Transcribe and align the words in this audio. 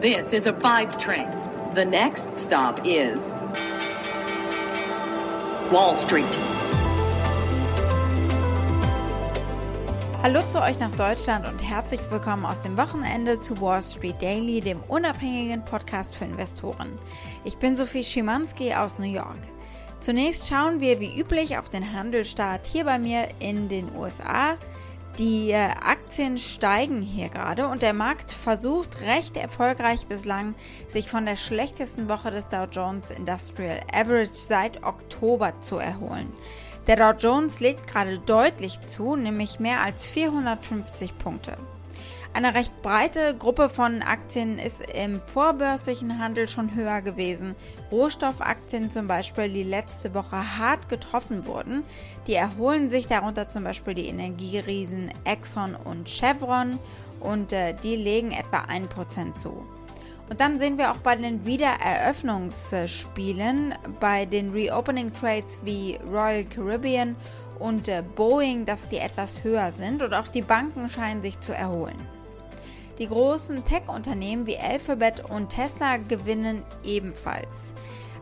This 0.00 0.32
is 0.32 0.46
a 0.46 0.54
five 0.62 0.96
train. 0.98 1.28
The 1.74 1.84
next 1.84 2.22
stop 2.46 2.80
is 2.86 3.18
Wall 5.70 5.94
Street. 6.06 6.24
Hallo 10.22 10.40
zu 10.50 10.62
euch 10.62 10.78
nach 10.78 10.96
Deutschland 10.96 11.46
und 11.46 11.58
herzlich 11.58 12.00
willkommen 12.08 12.46
aus 12.46 12.62
dem 12.62 12.78
Wochenende 12.78 13.40
zu 13.40 13.60
Wall 13.60 13.82
Street 13.82 14.22
Daily, 14.22 14.62
dem 14.62 14.80
unabhängigen 14.88 15.62
Podcast 15.66 16.14
für 16.14 16.24
Investoren. 16.24 16.98
Ich 17.44 17.58
bin 17.58 17.76
Sophie 17.76 18.02
Schimanski 18.02 18.72
aus 18.72 18.98
New 18.98 19.04
York. 19.04 19.36
Zunächst 20.00 20.48
schauen 20.48 20.80
wir 20.80 20.98
wie 20.98 21.20
üblich 21.20 21.58
auf 21.58 21.68
den 21.68 21.92
Handelsstart 21.92 22.66
hier 22.66 22.86
bei 22.86 22.98
mir 22.98 23.28
in 23.38 23.68
den 23.68 23.94
USA. 23.94 24.56
Die 25.20 25.50
äh, 25.50 25.68
Aktien 25.82 26.38
steigen 26.38 27.02
hier 27.02 27.28
gerade 27.28 27.68
und 27.68 27.82
der 27.82 27.92
Markt 27.92 28.32
versucht 28.32 29.02
recht 29.02 29.36
erfolgreich 29.36 30.06
bislang, 30.06 30.54
sich 30.88 31.10
von 31.10 31.26
der 31.26 31.36
schlechtesten 31.36 32.08
Woche 32.08 32.30
des 32.30 32.48
Dow 32.48 32.64
Jones 32.64 33.10
Industrial 33.10 33.80
Average 33.92 34.30
seit 34.32 34.82
Oktober 34.82 35.52
zu 35.60 35.76
erholen. 35.76 36.32
Der 36.86 36.96
Dow 36.96 37.12
Jones 37.12 37.60
legt 37.60 37.86
gerade 37.86 38.18
deutlich 38.18 38.80
zu, 38.86 39.14
nämlich 39.14 39.60
mehr 39.60 39.82
als 39.82 40.06
450 40.06 41.18
Punkte. 41.18 41.58
Eine 42.32 42.54
recht 42.54 42.80
breite 42.82 43.34
Gruppe 43.36 43.68
von 43.68 44.02
Aktien 44.02 44.58
ist 44.58 44.82
im 44.94 45.20
vorbörslichen 45.20 46.18
Handel 46.18 46.48
schon 46.48 46.74
höher 46.76 47.02
gewesen. 47.02 47.56
Rohstoffaktien 47.90 48.90
zum 48.90 49.08
Beispiel, 49.08 49.48
die 49.48 49.64
letzte 49.64 50.14
Woche 50.14 50.58
hart 50.58 50.88
getroffen 50.88 51.46
wurden, 51.46 51.82
die 52.26 52.34
erholen 52.34 52.88
sich 52.88 53.08
darunter 53.08 53.48
zum 53.48 53.64
Beispiel 53.64 53.94
die 53.94 54.06
Energieriesen 54.06 55.10
Exxon 55.24 55.74
und 55.74 56.08
Chevron 56.08 56.78
und 57.18 57.52
äh, 57.52 57.74
die 57.82 57.96
legen 57.96 58.30
etwa 58.30 58.58
1% 58.58 59.34
zu. 59.34 59.66
Und 60.30 60.40
dann 60.40 60.58
sehen 60.60 60.78
wir 60.78 60.92
auch 60.92 60.98
bei 60.98 61.16
den 61.16 61.44
Wiedereröffnungsspielen, 61.44 63.74
bei 63.98 64.26
den 64.26 64.52
Reopening 64.52 65.12
Trades 65.12 65.58
wie 65.64 65.98
Royal 66.08 66.44
Caribbean 66.44 67.16
und 67.60 67.88
Boeing, 68.16 68.66
dass 68.66 68.88
die 68.88 68.98
etwas 68.98 69.44
höher 69.44 69.70
sind 69.70 70.02
und 70.02 70.14
auch 70.14 70.28
die 70.28 70.42
Banken 70.42 70.88
scheinen 70.88 71.22
sich 71.22 71.38
zu 71.40 71.54
erholen. 71.54 71.96
Die 72.98 73.06
großen 73.06 73.64
Tech-Unternehmen 73.64 74.46
wie 74.46 74.58
Alphabet 74.58 75.24
und 75.30 75.50
Tesla 75.50 75.96
gewinnen 75.96 76.62
ebenfalls. 76.84 77.72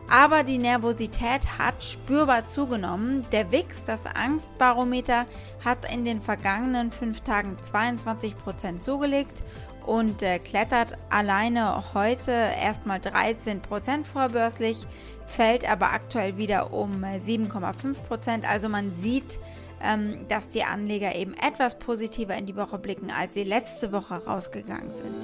Aber 0.09 0.43
die 0.43 0.57
Nervosität 0.57 1.59
hat 1.59 1.83
spürbar 1.83 2.47
zugenommen. 2.47 3.25
Der 3.31 3.51
WIX, 3.51 3.83
das 3.83 4.05
Angstbarometer, 4.05 5.25
hat 5.63 5.91
in 5.93 6.03
den 6.03 6.19
vergangenen 6.19 6.91
fünf 6.91 7.21
Tagen 7.21 7.57
22% 7.61 8.79
zugelegt 8.79 9.43
und 9.85 10.23
äh, 10.23 10.39
klettert 10.39 10.97
alleine 11.09 11.93
heute 11.93 12.31
erstmal 12.31 12.99
13% 12.99 14.03
vorbörslich, 14.03 14.77
fällt 15.25 15.69
aber 15.69 15.91
aktuell 15.93 16.37
wieder 16.37 16.73
um 16.73 17.03
7,5%. 17.03 18.45
Also 18.45 18.69
man 18.69 18.95
sieht, 18.95 19.39
ähm, 19.81 20.25
dass 20.27 20.49
die 20.49 20.63
Anleger 20.63 21.15
eben 21.15 21.33
etwas 21.33 21.79
positiver 21.79 22.35
in 22.35 22.45
die 22.45 22.55
Woche 22.55 22.77
blicken, 22.77 23.11
als 23.11 23.33
sie 23.33 23.43
letzte 23.43 23.91
Woche 23.91 24.25
rausgegangen 24.25 24.91
sind. 24.93 25.15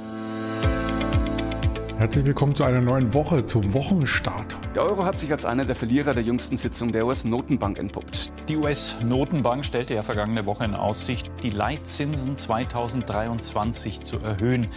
Herzlich 1.98 2.26
willkommen 2.26 2.56
zu 2.56 2.64
einer 2.64 2.82
neuen 2.82 3.14
Woche, 3.14 3.46
zum 3.46 3.74
Wochenstart. 3.74 4.58
Der 4.76 4.84
Euro 4.84 5.06
hat 5.06 5.18
sich 5.18 5.32
als 5.32 5.46
einer 5.46 5.64
der 5.64 5.74
Verlierer 5.74 6.14
der 6.14 6.24
jüngsten 6.24 6.58
Sitzung 6.58 6.92
der 6.92 7.06
US-Notenbank 7.06 7.80
entpuppt. 7.80 8.34
Die 8.50 8.58
US-Notenbank 8.58 9.64
stellte 9.64 9.94
ja 9.94 10.04
vergangene 10.04 10.46
Woche 10.46 10.66
in 10.66 10.74
Aussicht, 10.74 11.32
die 11.44 11.50
Leitzinsen 11.50 12.36
2023 12.36 14.02
zu 14.02 14.20
erhöhen. 14.20 14.68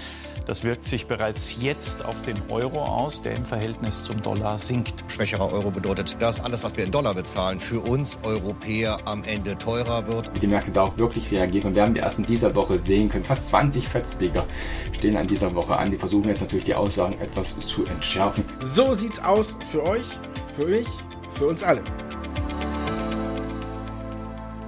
Das 0.46 0.62
wirkt 0.62 0.84
sich 0.84 1.08
bereits 1.08 1.60
jetzt 1.60 2.04
auf 2.04 2.22
den 2.22 2.36
Euro 2.48 2.84
aus, 2.84 3.22
der 3.22 3.36
im 3.36 3.44
Verhältnis 3.44 4.04
zum 4.04 4.22
Dollar 4.22 4.56
sinkt. 4.56 4.94
Schwächerer 5.08 5.52
Euro 5.52 5.72
bedeutet, 5.72 6.22
dass 6.22 6.38
alles, 6.38 6.62
was 6.62 6.76
wir 6.76 6.84
in 6.84 6.92
Dollar 6.92 7.14
bezahlen, 7.14 7.58
für 7.58 7.80
uns 7.80 8.20
Europäer 8.22 9.00
am 9.04 9.24
Ende 9.24 9.58
teurer 9.58 10.06
wird. 10.06 10.30
Die 10.40 10.46
Märkte 10.46 10.70
da 10.70 10.84
auch 10.84 10.96
wirklich 10.96 11.28
reagieren 11.32 11.70
und 11.70 11.74
werden 11.74 11.96
wir 11.96 12.02
erst 12.02 12.20
in 12.20 12.24
dieser 12.24 12.54
Woche 12.54 12.78
sehen 12.78 13.08
können. 13.08 13.24
Fast 13.24 13.48
20 13.48 13.88
Fettleger 13.88 14.44
stehen 14.92 15.16
an 15.16 15.26
dieser 15.26 15.52
Woche 15.56 15.76
an. 15.76 15.90
Sie 15.90 15.98
versuchen 15.98 16.28
jetzt 16.28 16.40
natürlich 16.40 16.66
die 16.66 16.76
Aussagen 16.76 17.20
etwas 17.20 17.58
zu 17.58 17.84
entschärfen. 17.84 18.44
So 18.60 18.92
sieht's 18.92 19.20
aus 19.20 19.56
für 19.70 19.84
euch, 19.84 20.18
für 20.56 20.66
mich, 20.66 20.88
für 21.30 21.46
uns 21.46 21.62
alle. 21.62 21.82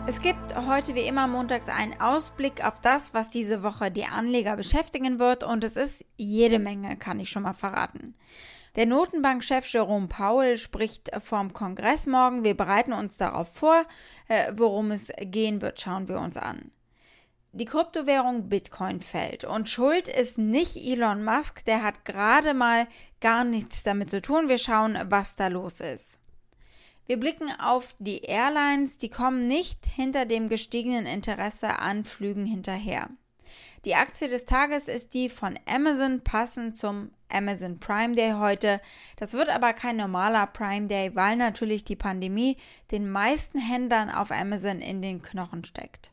Es 0.07 0.21
gibt 0.21 0.55
heute 0.55 0.95
wie 0.95 1.07
immer 1.07 1.27
montags 1.27 1.69
einen 1.69 2.01
Ausblick 2.01 2.65
auf 2.65 2.81
das, 2.81 3.15
was 3.15 3.31
diese 3.31 3.65
Woche 3.65 3.91
die 3.91 4.05
Anleger 4.05 4.57
beschäftigen 4.57 5.19
wird 5.19 5.43
und 5.43 5.65
es 5.65 5.77
ist 5.77 6.05
jede 6.17 6.61
Menge, 6.61 6.97
kann 6.97 7.19
ich 7.19 7.31
schon 7.31 7.43
mal 7.43 7.53
verraten. 7.53 8.15
Der 8.77 8.87
Notenbankchef 8.87 9.67
Jerome 9.67 10.07
Powell 10.07 10.57
spricht 10.57 11.11
vorm 11.21 11.53
Kongress 11.53 12.07
morgen. 12.07 12.45
Wir 12.45 12.57
bereiten 12.57 12.93
uns 12.93 13.17
darauf 13.17 13.49
vor, 13.53 13.85
äh, 14.29 14.53
worum 14.55 14.93
es 14.93 15.11
gehen 15.19 15.61
wird, 15.63 15.81
schauen 15.81 16.07
wir 16.07 16.21
uns 16.21 16.37
an. 16.37 16.71
Die 17.53 17.65
Kryptowährung 17.65 18.49
Bitcoin 18.49 19.01
fällt 19.01 19.43
und 19.43 19.69
Schuld 19.69 20.07
ist 20.07 20.39
nicht 20.39 20.77
Elon 20.77 21.25
Musk, 21.25 21.65
der 21.65 21.83
hat 21.83 22.05
gerade 22.05 22.55
mal 22.55 22.87
gar 23.21 23.43
nichts 23.43 23.83
damit 23.83 24.11
zu 24.11 24.23
tun. 24.23 24.49
Wir 24.49 24.59
schauen, 24.59 24.97
was 25.07 25.35
da 25.35 25.49
los 25.49 25.81
ist. 25.81 26.19
Wir 27.07 27.19
blicken 27.19 27.51
auf 27.61 27.97
die 27.99 28.21
Airlines, 28.21 28.99
die 28.99 29.09
kommen 29.09 29.49
nicht 29.49 29.85
hinter 29.85 30.27
dem 30.27 30.49
gestiegenen 30.49 31.07
Interesse 31.07 31.81
an 31.81 32.05
Flügen 32.05 32.47
hinterher. 32.47 33.09
Die 33.85 33.97
Aktie 33.97 34.29
des 34.29 34.45
Tages 34.45 34.87
ist 34.87 35.13
die 35.13 35.29
von 35.29 35.59
Amazon 35.67 36.21
passend 36.23 36.77
zum 36.77 37.11
Amazon 37.29 37.81
Prime 37.81 38.15
Day 38.15 38.35
heute. 38.39 38.81
Das 39.17 39.33
wird 39.33 39.49
aber 39.49 39.73
kein 39.73 39.97
normaler 39.97 40.47
Prime 40.47 40.87
Day, 40.87 41.17
weil 41.17 41.35
natürlich 41.35 41.83
die 41.83 41.97
Pandemie 41.97 42.59
den 42.93 43.11
meisten 43.11 43.59
Händlern 43.59 44.09
auf 44.09 44.31
Amazon 44.31 44.81
in 44.81 45.03
den 45.03 45.21
Knochen 45.21 45.65
steckt. 45.65 46.13